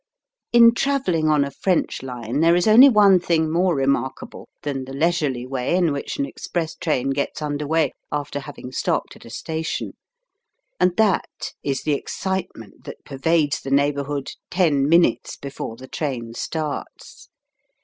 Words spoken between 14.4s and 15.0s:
ten